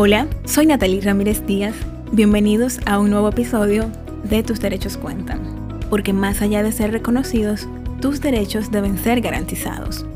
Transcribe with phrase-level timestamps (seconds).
[0.00, 1.74] Hola, soy Natalie Ramírez Díaz.
[2.12, 3.90] Bienvenidos a un nuevo episodio
[4.22, 5.40] de Tus Derechos Cuentan.
[5.90, 7.66] Porque más allá de ser reconocidos,
[8.00, 10.06] tus derechos deben ser garantizados.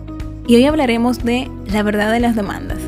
[0.47, 2.79] Y hoy hablaremos de la verdad de las demandas.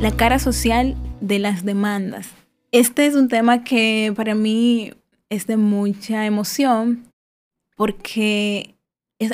[0.00, 2.28] La cara social de las demandas.
[2.70, 4.92] Este es un tema que para mí
[5.30, 7.09] es de mucha emoción
[7.80, 8.74] porque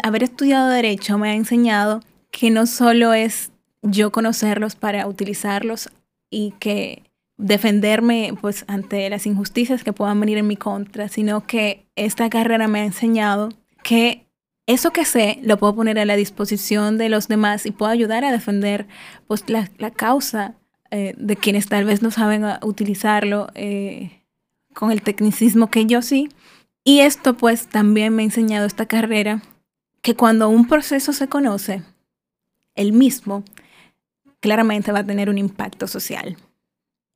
[0.05, 2.01] haber estudiado derecho me ha enseñado
[2.31, 3.51] que no solo es
[3.83, 5.91] yo conocerlos para utilizarlos
[6.31, 7.03] y que
[7.37, 12.69] defenderme pues ante las injusticias que puedan venir en mi contra, sino que esta carrera
[12.69, 13.49] me ha enseñado
[13.83, 14.29] que
[14.67, 18.25] eso que sé lo puedo poner a la disposición de los demás y puedo ayudar
[18.25, 18.87] a defender
[19.27, 20.55] pues la, causa
[20.93, 24.23] eh, de quienes tal vez no saben utilizarlo eh,
[24.73, 26.29] con el tecnicismo que yo sí
[26.87, 29.43] y esto pues también me ha enseñado esta carrera
[30.03, 31.83] que cuando un proceso se conoce,
[32.77, 33.43] el mismo
[34.39, 36.37] claramente va a tener un impacto social.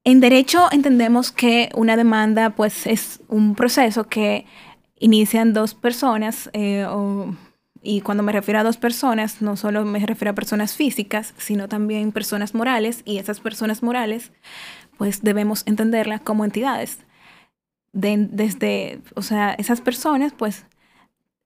[0.03, 4.45] En derecho entendemos que una demanda pues es un proceso que
[4.99, 6.85] inician dos personas eh,
[7.81, 11.69] y cuando me refiero a dos personas no solo me refiero a personas físicas sino
[11.69, 14.33] también personas morales y esas personas morales
[14.99, 16.99] pues debemos entenderlas como entidades
[17.93, 20.65] desde, o sea, esas personas, pues,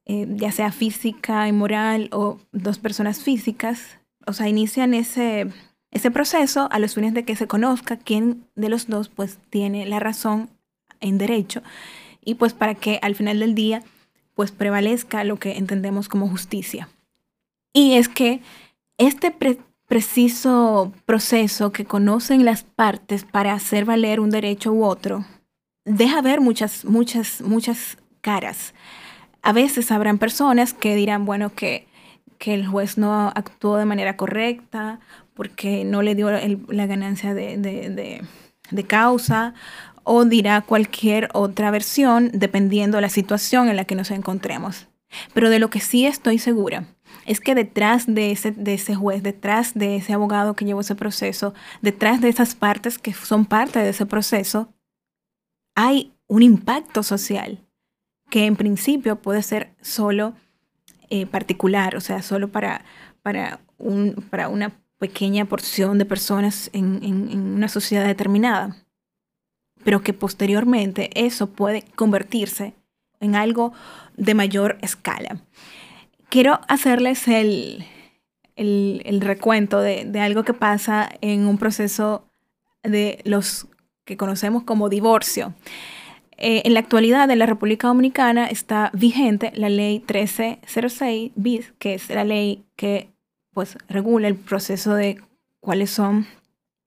[0.06, 5.46] eh, ya sea física y moral o dos personas físicas, o sea, inician ese,
[5.90, 9.86] ese proceso a los fines de que se conozca quién de los dos, pues, tiene
[9.86, 10.50] la razón
[11.00, 11.62] en derecho
[12.24, 13.82] y pues para que al final del día,
[14.34, 16.88] pues, prevalezca lo que entendemos como justicia.
[17.72, 18.40] Y es que
[18.98, 19.34] este
[19.86, 25.24] preciso proceso que conocen las partes para hacer valer un derecho u otro,
[25.84, 28.74] deja ver muchas, muchas, muchas caras.
[29.42, 31.86] A veces habrán personas que dirán, bueno, que,
[32.38, 35.00] que el juez no actuó de manera correcta
[35.34, 38.22] porque no le dio la ganancia de, de,
[38.70, 39.54] de, causa
[40.04, 44.86] o dirá cualquier otra versión dependiendo de la situación en la que nos encontremos.
[45.32, 46.86] Pero de lo que sí estoy segura
[47.26, 50.94] es que detrás de ese, de ese juez, detrás de ese abogado que llevó ese
[50.94, 54.73] proceso, detrás de esas partes que son parte de ese proceso,
[55.74, 57.60] hay un impacto social
[58.30, 60.34] que en principio puede ser solo
[61.10, 62.84] eh, particular, o sea, solo para,
[63.22, 68.76] para, un, para una pequeña porción de personas en, en una sociedad determinada,
[69.84, 72.74] pero que posteriormente eso puede convertirse
[73.20, 73.72] en algo
[74.16, 75.40] de mayor escala.
[76.28, 77.84] Quiero hacerles el,
[78.56, 82.28] el, el recuento de, de, algo que pasa en un proceso
[82.82, 83.68] de los
[84.04, 85.54] que conocemos como divorcio.
[86.36, 91.94] Eh, en la actualidad en la República Dominicana está vigente la ley 1306 bis, que
[91.94, 93.08] es la ley que
[93.52, 95.20] pues regula el proceso de
[95.60, 96.26] cuáles son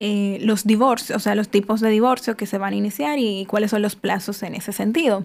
[0.00, 3.46] eh, los divorcios, o sea, los tipos de divorcio que se van a iniciar y,
[3.46, 5.24] cuáles son los plazos en ese sentido.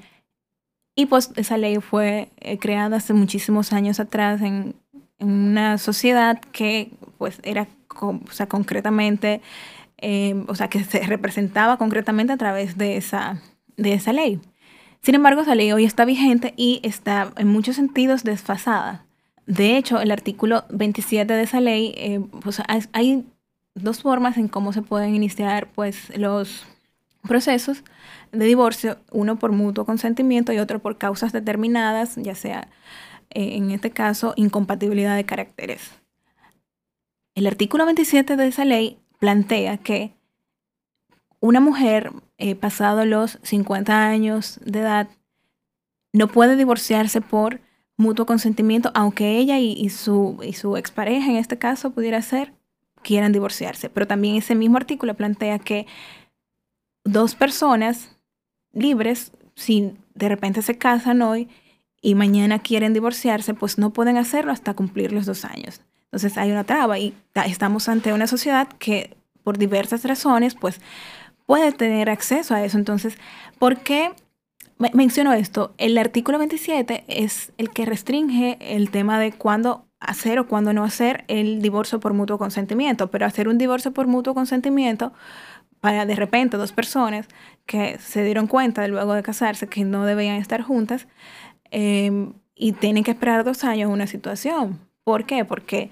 [0.96, 4.76] Y pues esa ley fue eh, creada hace muchísimos años atrás en,
[5.20, 7.68] en, una sociedad que pues era,
[8.00, 9.42] o sea, concretamente
[10.06, 13.42] Em, o sea, que se representaba concretamente a través de esa,
[13.78, 14.42] de esa ley.
[15.02, 19.06] Sin embargo, esa ley hoy está vigente y está en muchos sentidos desfasada.
[19.46, 23.26] De hecho, el artículo 27 de esa ley, eh, pues hay
[23.76, 26.66] dos formas en cómo se pueden iniciar pues, los
[27.22, 27.86] procesos
[28.34, 32.68] de divorcio, uno por mutuo consentimiento y otro por causas determinadas, ya sea
[33.30, 35.92] eh, en este caso incompatibilidad de caracteres.
[37.36, 40.18] El artículo 27 de esa ley plantea que
[41.40, 45.08] una mujer eh, pasado los 50 años de edad
[46.12, 47.62] no puede divorciarse por
[47.96, 52.52] mutuo consentimiento, aunque ella y, su, y su expareja en este caso pudiera ser,
[53.02, 53.90] quieran divorciarse.
[53.90, 55.88] Pero también ese mismo artículo plantea que
[57.06, 58.18] dos personas
[58.74, 61.48] libres, si de repente se casan hoy
[62.02, 65.80] y mañana quieren divorciarse, pues no pueden hacerlo hasta cumplir los dos años.
[66.14, 70.80] Entonces hay una traba y estamos ante una sociedad que por diversas razones, pues
[71.48, 72.78] puede tener acceso a eso.
[72.78, 73.18] Entonces,
[73.58, 74.12] ¿por qué
[74.94, 75.74] menciono esto?
[75.80, 80.84] El artículo 27 es el que restringe el tema de cuándo hacer o cuándo no
[80.84, 85.14] hacer el divorcio por mutuo consentimiento, pero hacer un divorcio por mutuo consentimiento
[85.80, 87.28] para de repente dos personas
[87.66, 91.08] que se dieron cuenta luego de casarse que no debían estar juntas
[91.72, 94.80] eh, y tienen que esperar dos años una situación.
[95.04, 95.44] ¿Por qué?
[95.44, 95.90] Porque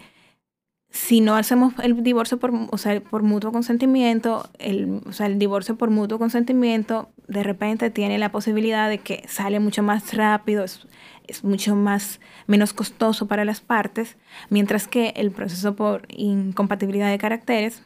[0.92, 5.40] si no hacemos el divorcio por, o sea, por mutuo consentimiento, el, o sea, el
[5.40, 10.66] divorcio por mutuo consentimiento de repente tiene la posibilidad de que sale mucho más rápido,
[10.66, 10.86] es,
[11.28, 14.18] es mucho más menos costoso para las partes,
[14.50, 17.84] mientras que el proceso por incompatibilidad de caracteres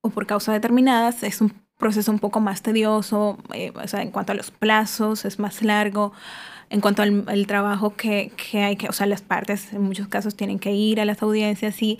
[0.00, 4.10] o por causas determinadas es un proceso un poco más tedioso, eh, o sea, en
[4.10, 6.14] cuanto a los plazos es más largo,
[6.70, 10.34] en cuanto al, trabajo que, que, hay que, o sea, las partes en muchos casos
[10.34, 11.98] tienen que ir a las audiencias y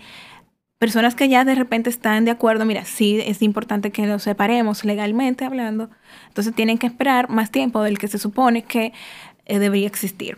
[0.77, 4.85] personas que ya de repente están de acuerdo, mira, sí es importante que nos separemos
[4.85, 5.89] legalmente hablando,
[6.27, 8.93] entonces tienen que esperar más tiempo del que se supone que
[9.45, 10.37] eh, debería existir.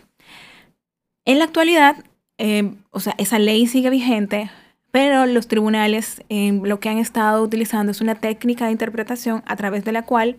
[1.24, 1.96] En la actualidad,
[2.38, 4.50] eh, o sea, esa ley sigue vigente,
[4.90, 9.84] pero los tribunales lo que han estado utilizando es una técnica de interpretación a través
[9.84, 10.36] de la cual,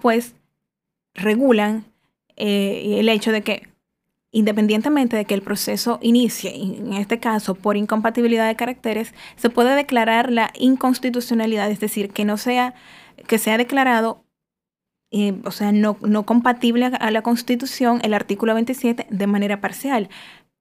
[0.00, 0.34] pues,
[1.14, 1.84] regulan
[2.36, 3.68] eh, el hecho de que
[4.32, 9.76] independientemente de que el proceso inicie, en este caso por incompatibilidad de caracteres, se puede
[9.76, 12.74] declarar la inconstitucionalidad, es decir, que no sea,
[13.28, 14.24] que sea declarado,
[15.10, 20.08] eh, o sea, no, no compatible a la Constitución el artículo 27 de manera parcial.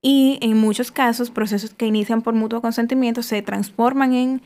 [0.01, 4.41] Y en muchos casos, procesos que inician por mutuo consentimiento se transforman en,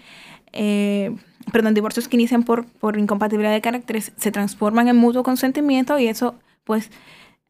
[0.51, 1.15] eh,
[1.51, 6.07] perdón, divorcios que inician por, por incompatibilidad de caracteres se transforman en mutuo consentimiento y
[6.07, 6.91] eso, pues,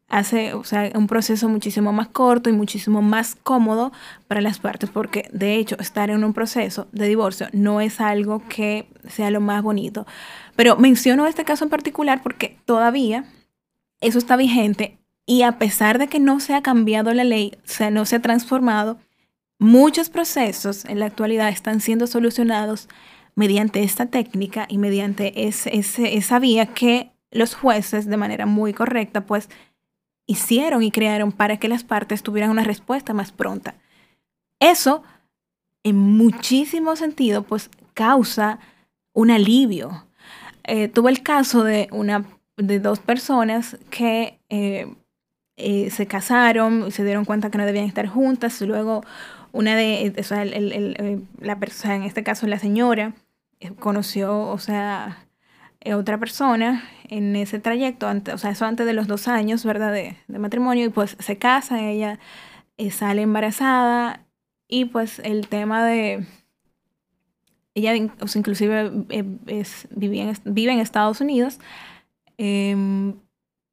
[0.08, 3.92] hace o sea, un proceso muchísimo más corto y muchísimo más cómodo
[4.28, 8.42] para las partes, porque de hecho estar en un proceso de divorcio no es algo
[8.48, 10.06] que sea lo más bonito.
[10.54, 13.24] Pero menciono este caso en particular porque todavía
[14.00, 17.68] eso está vigente y a pesar de que no se ha cambiado la ley, o
[17.68, 18.98] sea, no se ha transformado,
[19.58, 22.88] muchos procesos en la actualidad están siendo solucionados
[23.34, 25.76] mediante esta técnica y mediante ese,
[26.16, 29.50] esa vía que los jueces de manera muy correcta pues
[30.26, 33.74] hicieron y crearon para que las partes tuvieran una respuesta más pronta.
[34.60, 35.02] Eso,
[35.82, 38.58] en muchísimo sentido, pues causa
[39.12, 40.06] un alivio.
[40.64, 42.24] Eh, tuve el caso de, una,
[42.56, 44.92] de dos personas que eh,
[45.56, 48.60] eh, se casaron se dieron cuenta que no debían estar juntas.
[48.62, 49.04] Luego,
[49.52, 53.14] una de, o sea, la persona, en este caso la señora,
[53.78, 55.25] conoció, o sea,
[55.94, 59.92] otra persona en ese trayecto, o sea, eso antes de los dos años, ¿verdad?
[59.92, 62.18] De, matrimonio, y pues se casa, ella
[62.76, 64.26] eh, sale embarazada,
[64.68, 66.26] y pues el tema de...
[67.74, 71.58] Ella, o sea, inclusive eh, es, vive en Estados Unidos.
[72.38, 73.16] Em,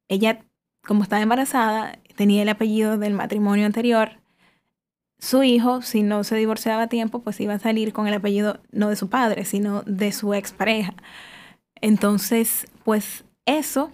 [0.08, 0.44] ella,
[0.86, 4.20] como estaba embarazada, tenía el apellido del matrimonio anterior.
[5.18, 8.60] Su hijo, si no se divorciaba a tiempo, pues iba a salir con el apellido
[8.72, 10.94] no de su padre, sino de su expareja.
[11.84, 13.90] Entonces, pues eso,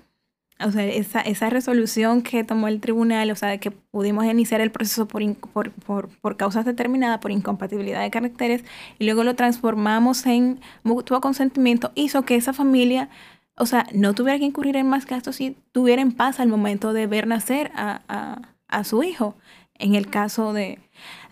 [0.65, 4.71] o sea, esa, esa resolución que tomó el tribunal, o sea, que pudimos iniciar el
[4.71, 8.63] proceso por, por, por, por, causas determinadas, por incompatibilidad de caracteres,
[9.01, 13.09] y luego lo transformamos en mutuo consentimiento, hizo que esa familia,
[13.57, 16.93] o sea, no tuviera que incurrir en más gastos y tuviera en paz al momento
[16.93, 19.35] de ver nacer a, a, a su hijo,
[19.75, 20.79] en el caso de,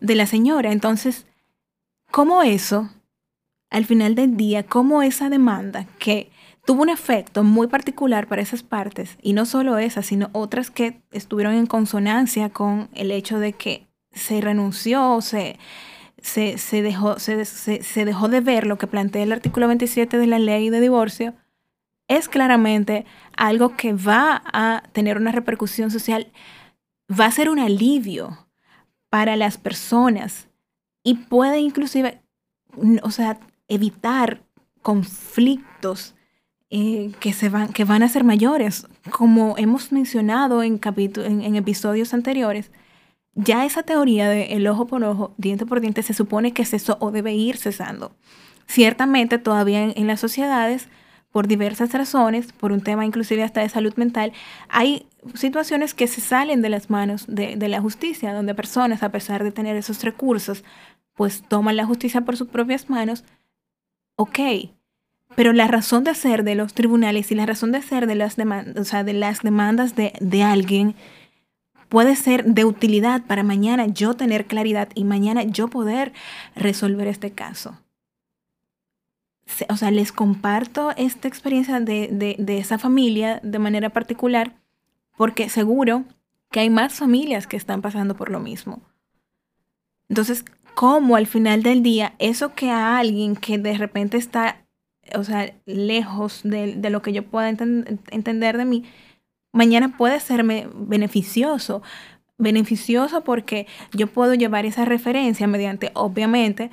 [0.00, 0.72] de la señora.
[0.72, 1.24] Entonces,
[2.10, 2.90] ¿cómo eso,
[3.70, 6.32] al final del día, cómo esa demanda que
[6.68, 11.00] tuvo un efecto muy particular para esas partes, y no solo esas, sino otras que
[11.12, 15.58] estuvieron en consonancia con el hecho de que se renunció, se,
[16.20, 20.26] se, se, dejó, se, se dejó de ver lo que plantea el artículo 27 de
[20.26, 21.32] la ley de divorcio,
[22.06, 26.30] es claramente algo que va a tener una repercusión social,
[27.10, 28.46] va a ser un alivio
[29.08, 30.48] para las personas
[31.02, 32.20] y puede inclusive,
[33.02, 34.42] o sea, evitar
[34.82, 36.14] conflictos
[36.70, 38.86] eh, que, se van, que van a ser mayores.
[39.10, 42.70] Como hemos mencionado en, en, en, episodios anteriores,
[43.34, 46.98] ya esa teoría de el ojo por ojo, diente por diente, se supone que cesó
[47.00, 48.12] o debe ir cesando.
[48.66, 50.88] Ciertamente todavía en, las sociedades,
[51.32, 54.32] por diversas razones, por un tema inclusive hasta de salud mental,
[54.68, 59.10] hay situaciones que se salen de las manos de, de la justicia, donde personas, a
[59.10, 60.64] pesar de tener esos recursos,
[61.14, 63.24] pues toman la justicia por sus propias manos.
[64.16, 64.38] Ok,
[65.34, 68.36] pero la razón de ser de los tribunales y la razón de ser de las,
[68.36, 70.94] demandas, de, las demandas de, de alguien
[71.88, 76.12] puede ser de utilidad para mañana yo tener claridad y mañana yo poder
[76.54, 77.78] resolver este caso.
[79.70, 84.52] O sea, les comparto esta experiencia de, de, de, esa familia de manera particular
[85.16, 86.04] porque seguro
[86.50, 88.82] que hay más familias que están pasando por lo mismo.
[90.08, 90.44] Entonces,
[90.74, 94.67] ¿cómo al final del día eso que a alguien que de repente está
[95.14, 98.84] o sea, lejos de, de lo que yo pueda entender de mí,
[99.52, 101.82] mañana puede serme beneficioso.
[102.38, 106.70] Beneficioso porque yo puedo llevar esa referencia mediante, obviamente,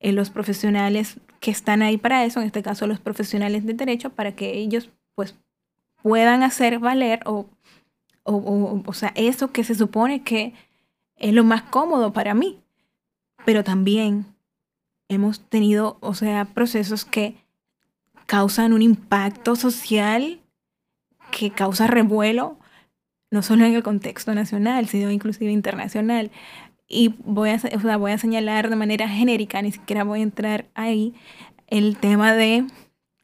[0.00, 4.10] eh, los profesionales que están ahí para eso, en este caso los profesionales de derecho,
[4.10, 5.34] para que ellos pues
[6.02, 7.46] puedan hacer valer o,
[8.24, 10.52] o, o, o sea, eso que se supone que
[11.16, 12.60] es lo más cómodo para mí.
[13.46, 14.26] Pero también
[15.08, 17.36] hemos tenido, o sea, procesos que
[18.26, 20.40] causan un impacto social
[21.30, 22.58] que causa revuelo,
[23.30, 26.30] no solo en el contexto nacional, sino inclusive internacional.
[26.88, 30.24] Y voy a, o sea, voy a señalar de manera genérica, ni siquiera voy a
[30.24, 31.14] entrar ahí,
[31.66, 32.64] el tema de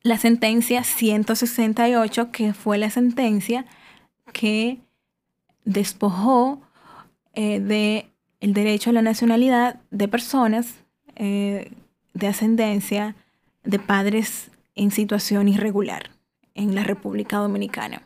[0.03, 3.67] la sentencia 168, que fue la sentencia
[4.33, 4.79] que
[5.65, 6.61] despojó
[7.35, 8.07] eh, de
[8.41, 10.75] derecho a la nacionalidad de personas
[11.15, 11.73] eh,
[12.15, 13.15] de ascendencia
[13.63, 16.11] de padres en situación irregular
[16.55, 18.03] en la República Dominicana.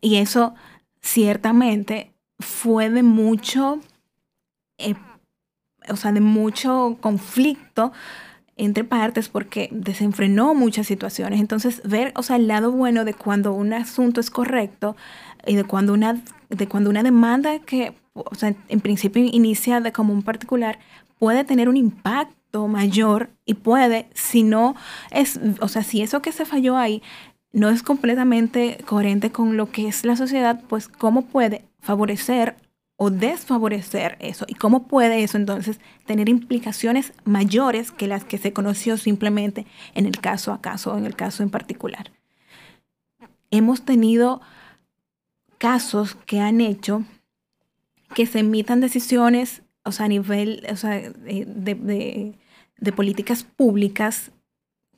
[0.00, 0.54] Y eso
[1.00, 3.80] ciertamente fue de mucho,
[4.78, 4.94] eh,
[5.88, 7.92] o sea, de mucho conflicto
[8.56, 11.40] entre partes porque desenfrenó muchas situaciones.
[11.40, 14.96] Entonces, ver, o sea, el lado bueno de cuando un asunto es correcto
[15.46, 19.92] y de cuando una, de cuando una demanda que, o sea, en principio inicia de
[19.92, 20.78] como un particular,
[21.18, 24.74] puede tener un impacto mayor y puede, si no
[25.10, 27.02] es, o sea, si eso que se falló ahí
[27.52, 32.56] no es completamente coherente con lo que es la sociedad, pues cómo puede favorecer
[32.96, 38.52] o desfavorecer eso y cómo puede eso entonces tener implicaciones mayores que las que se
[38.52, 42.12] conoció simplemente en el caso a caso, en el caso en particular.
[43.50, 44.40] Hemos tenido
[45.58, 47.04] casos que han hecho
[48.14, 52.38] que se emitan decisiones, o sea, a nivel o sea, de, de
[52.92, 54.30] políticas públicas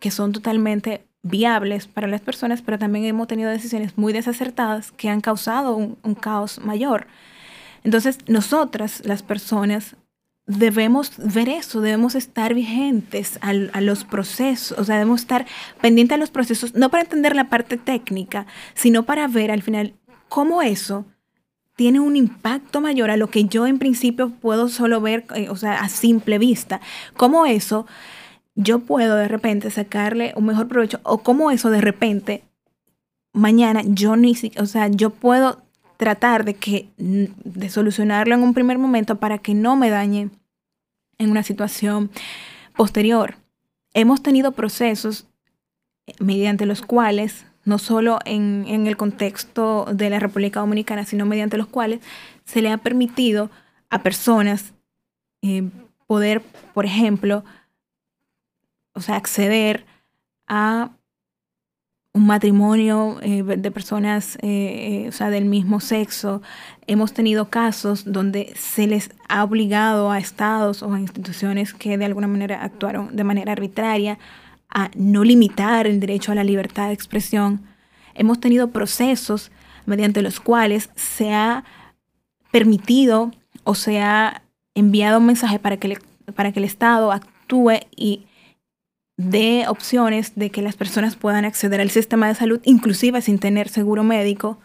[0.01, 5.09] que son totalmente viables para las personas, pero también hemos tenido decisiones muy desacertadas que
[5.09, 7.07] han causado un, caos mayor.
[7.85, 9.97] Entonces, nosotras, las personas,
[10.47, 15.47] debemos ver eso, debemos estar vigentes a, a, los procesos, o sea, debemos estar
[15.81, 19.95] pendientes a los procesos, no para entender la parte técnica, sino para ver al final
[20.29, 21.05] cómo eso
[21.77, 25.57] tiene un impacto mayor a lo que yo en principio puedo solo ver, eh, o
[25.57, 26.81] sea, a simple vista,
[27.17, 27.87] cómo eso
[28.55, 32.43] yo puedo de repente sacarle un mejor provecho o como eso de repente
[33.35, 35.63] mañana yo ni o sea, yo puedo
[35.99, 40.31] tratar de que de solucionarlo en un primer momento para que no me dañe
[41.19, 42.11] en una situación
[42.77, 43.37] posterior.
[43.95, 45.27] Hemos tenido procesos
[46.07, 51.27] eh, mediante los cuales, no solo en, en el contexto de la República Dominicana, sino
[51.27, 52.01] mediante los cuales
[52.45, 53.51] se le ha permitido
[53.91, 54.73] a personas
[55.43, 55.69] eh,
[56.07, 56.43] poder,
[56.73, 57.45] por ejemplo,
[58.95, 59.85] o sea, acceder
[60.47, 60.91] a
[62.13, 66.41] un matrimonio eh, de personas eh, o sea, del mismo sexo.
[66.87, 72.07] Hemos tenido casos donde se les ha obligado a estados o a instituciones que de
[72.07, 74.19] alguna manera actuaron de manera arbitraria
[74.77, 77.63] a no limitar el derecho a la libertad de expresión.
[78.15, 79.51] Hemos tenido procesos
[79.87, 81.65] mediante los cuales se ha
[82.51, 83.31] permitido
[83.65, 84.43] o se ha
[84.75, 85.99] enviado un mensaje para que,
[86.35, 88.27] para que el Estado actúe y
[89.17, 93.71] de opciones de que las personas puedan acceder al sistema de salud, inclusive sin tener
[93.71, 94.59] seguro médico,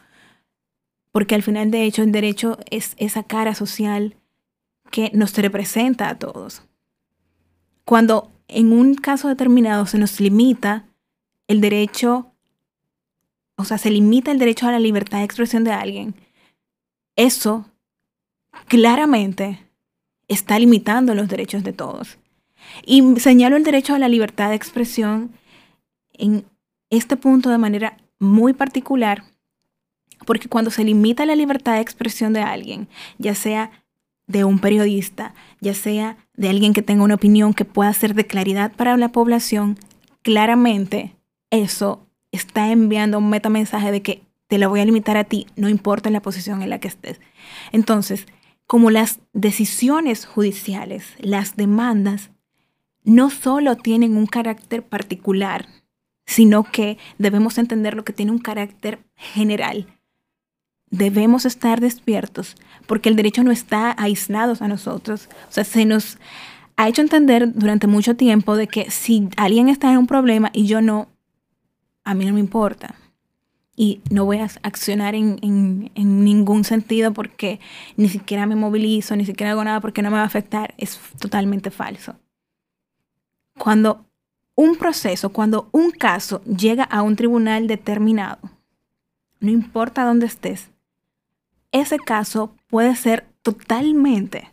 [1.14, 4.18] porque al final de hecho el derecho es esa cara social
[4.92, 6.64] que nos representa a todos.
[7.86, 10.86] Cuando en un caso determinado se nos limita
[11.48, 12.32] el derecho,
[13.56, 16.16] o sea, se limita el derecho a la libertad de expresión de alguien,
[17.16, 17.66] eso
[18.68, 19.66] claramente
[20.28, 22.18] está limitando los derechos de todos.
[22.86, 25.32] Y señalo el derecho a la libertad de expresión
[26.14, 26.46] en
[26.90, 29.24] este punto de manera muy particular,
[30.26, 33.72] porque cuando se limita la libertad de expresión de alguien, ya sea
[34.32, 38.26] de un periodista, ya sea de alguien que tenga una opinión que pueda ser de
[38.26, 39.78] claridad para la población,
[40.22, 41.16] claramente
[41.50, 45.70] eso está enviando un metamensaje de que te la voy a limitar a ti, no
[45.70, 47.20] importa la posición en la que estés.
[47.72, 48.26] Entonces,
[48.68, 52.32] como las decisiones judiciales, las demandas
[53.04, 55.68] no solo tienen un carácter particular,
[56.26, 59.88] sino que debemos entender lo que tiene un carácter general.
[60.92, 62.56] Debemos estar despiertos
[62.86, 65.30] porque el derecho no está aislado a nosotros.
[65.50, 66.18] O sea, se nos
[66.76, 70.66] ha hecho entender durante mucho tiempo de que si alguien está en un problema y
[70.66, 71.08] yo no,
[72.04, 72.96] a mí no me importa.
[73.76, 77.60] Y no voy a accionar en, en ningún sentido porque
[77.98, 80.76] ni siquiera me movilizo, ni siquiera hago nada porque no me va a afectar.
[80.78, 82.16] Es totalmente falso
[83.62, 84.08] cuando
[84.56, 88.40] un proceso, cuando un caso llega a un tribunal determinado,
[89.40, 90.71] no importa dónde estés,
[91.72, 94.50] ese caso puede ser totalmente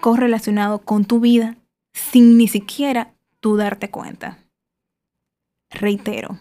[0.00, 1.56] correlacionado con tu vida
[1.92, 4.38] sin ni siquiera tú darte cuenta.
[5.70, 6.38] Reitero,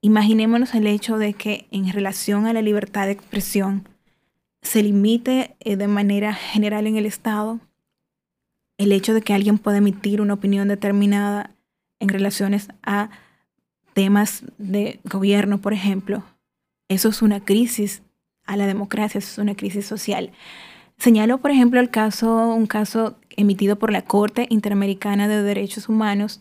[0.00, 3.88] imaginémonos el hecho de que en relación a la libertad de expresión,
[4.62, 7.60] se limite eh, de manera general en el Estado
[8.76, 11.54] el hecho de que alguien pueda emitir una opinión determinada
[11.98, 13.10] en relaciones a
[13.92, 16.22] temas de gobierno, por ejemplo,
[16.88, 18.02] eso es una crisis
[18.48, 20.32] a la democracia, eso es una crisis social.
[20.96, 26.40] Señalo, por ejemplo, el caso, un caso emitido por la Corte Interamericana de Derechos Humanos.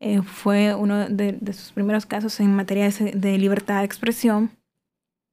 [0.00, 4.50] Eh, fue uno de, sus primeros casos en materia de, libertad de expresión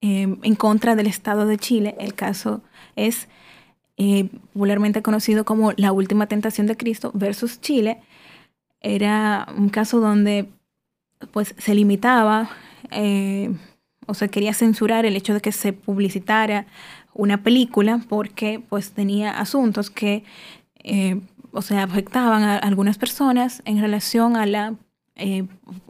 [0.01, 1.96] eh, en contra del Estado de Chile.
[2.00, 2.62] El caso
[2.96, 3.27] es
[3.98, 8.00] eh, popularmente conocido como la última tentación de Cristo versus Chile,
[8.80, 10.50] era un caso donde
[11.32, 12.50] pues se limitaba
[12.92, 13.51] eh,
[14.08, 16.66] o se quería censurar el hecho de que se publicitara
[17.14, 20.24] una película porque pues tenía asuntos que
[20.84, 21.20] eh,
[21.52, 24.76] o sea, afectaban a algunas personas en relación a la,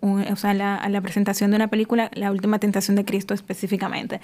[0.01, 4.21] o sea, a la presentación de una película, La Última Tentación de Cristo específicamente.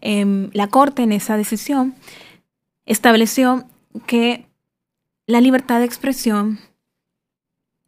[0.00, 1.94] Em, la Corte en esa decisión
[2.84, 3.64] estableció
[4.06, 4.46] que
[5.26, 6.58] la libertad de expresión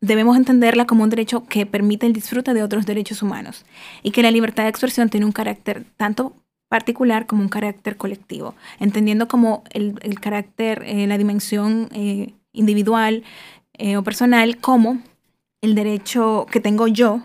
[0.01, 3.65] debemos entenderla como un derecho que permite el disfrute de otros derechos humanos
[4.03, 6.35] y que la libertad de expresión tiene un carácter tanto
[6.69, 13.25] particular como un carácter colectivo, entendiendo como el, carácter, eh, la dimensión eh, individual
[13.75, 15.03] eh, o personal como
[15.61, 17.23] el derecho que tengo yo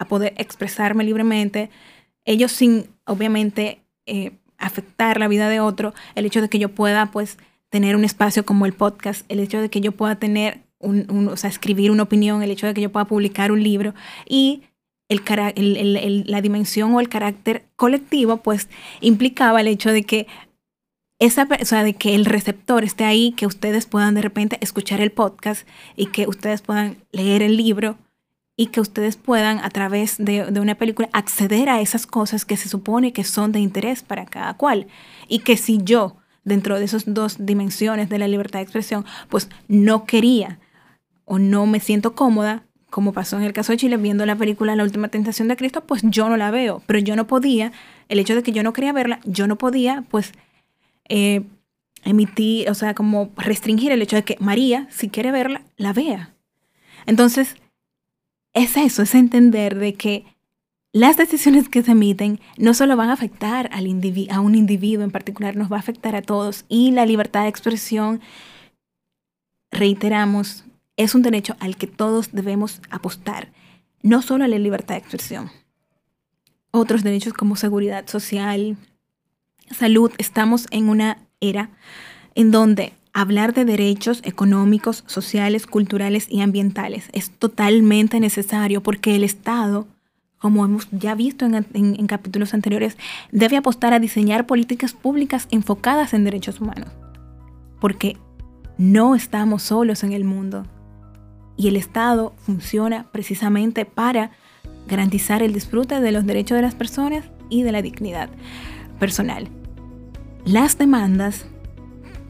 [0.00, 1.70] a poder expresarme libremente,
[2.24, 3.80] ellos sin obviamente
[4.56, 7.36] afectar la vida de otro, el hecho de que yo pueda pues
[7.68, 11.36] tener un espacio como el podcast, el hecho de que yo pueda tener un, o
[11.36, 13.94] sea, escribir una opinión, el hecho de que yo pueda publicar un libro
[14.26, 14.62] y
[15.08, 15.22] el,
[15.56, 18.68] el, la dimensión o el carácter colectivo pues
[19.00, 20.26] implicaba el hecho de que
[21.18, 25.00] esa, o sea, de que el receptor esté ahí, que ustedes puedan de repente escuchar
[25.00, 25.66] el podcast
[25.96, 27.98] y que ustedes puedan leer el libro
[28.56, 32.68] y que ustedes puedan a través de, una película acceder a esas cosas que se
[32.68, 34.88] supone que son de interés para cada cual.
[35.28, 39.48] Y que si yo, dentro de esas dos dimensiones de la libertad de expresión, pues
[39.68, 40.58] no quería
[41.28, 44.74] o no me siento cómoda, como pasó en el caso de Chile, viendo la película
[44.74, 47.72] La Última Tentación de Cristo, pues yo no la veo, pero yo no podía,
[48.08, 50.32] el hecho de que yo no quería verla, yo no podía, pues,
[51.08, 51.42] eh,
[52.04, 56.34] emitir, o sea, como restringir el hecho de que María, si quiere verla, la vea.
[57.06, 57.56] Entonces,
[58.54, 60.24] es eso, es entender de que
[60.92, 63.86] las decisiones que se emiten no solo van a afectar al
[64.30, 66.64] a un individuo en particular, nos va a afectar a todos.
[66.68, 68.20] Y la libertad de expresión,
[69.70, 70.64] reiteramos,
[70.98, 73.50] es un derecho al que todos debemos apostar,
[74.02, 75.50] no solo a la libertad de expresión.
[76.70, 78.76] Otros derechos como seguridad social,
[79.70, 81.70] salud, estamos en una era
[82.34, 89.24] en donde hablar de derechos económicos, sociales, culturales y ambientales es totalmente necesario porque el
[89.24, 89.86] Estado,
[90.38, 92.96] como hemos ya visto en, capítulos anteriores,
[93.32, 96.90] debe apostar a diseñar políticas públicas enfocadas en derechos humanos.
[97.80, 98.16] Porque
[98.78, 100.66] no estamos solos en el mundo.
[101.58, 104.30] Y el Estado funciona precisamente para
[104.86, 108.30] garantizar el disfrute de los derechos de las personas y de la dignidad
[108.98, 109.48] personal.
[110.46, 111.44] Las demandas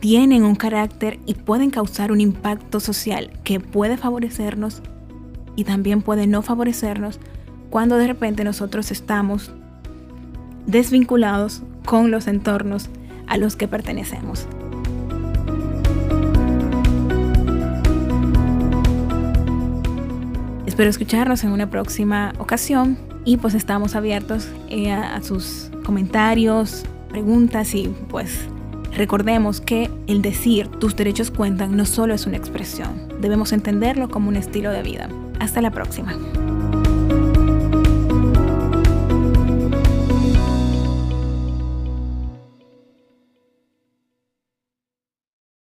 [0.01, 4.83] tienen un carácter y pueden causar un impacto social que puede favorecernos
[5.57, 7.21] y también puede no favorecernos
[7.71, 9.53] cuando de repente nosotros estamos
[10.67, 12.91] desvinculados con los entornos
[13.27, 14.47] a los que pertenecemos.
[20.79, 27.75] Espero escucharnos en una próxima ocasión y pues estamos abiertos eh, a sus comentarios, preguntas
[27.75, 28.47] y pues
[28.93, 34.29] Recordemos que el decir tus derechos cuentan no solo es una expresión, debemos entenderlo como
[34.29, 35.09] un estilo de vida.
[35.41, 36.17] Hasta la próxima.